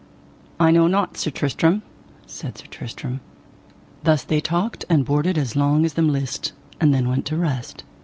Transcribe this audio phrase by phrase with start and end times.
[0.59, 1.83] I know not Sir Tristram,
[2.25, 3.19] said Tristram.
[4.03, 7.83] Thus they talked and bourded as long as them list, and then went to rest.